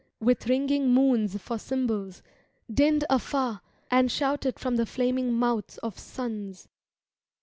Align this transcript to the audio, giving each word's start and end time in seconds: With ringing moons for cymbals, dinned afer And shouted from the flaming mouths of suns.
With 0.19 0.47
ringing 0.47 0.89
moons 0.91 1.39
for 1.39 1.59
cymbals, 1.59 2.23
dinned 2.73 3.05
afer 3.07 3.61
And 3.91 4.11
shouted 4.11 4.57
from 4.57 4.77
the 4.77 4.87
flaming 4.87 5.31
mouths 5.31 5.77
of 5.77 5.99
suns. 5.99 6.67